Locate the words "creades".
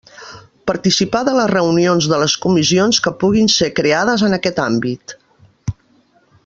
3.81-4.25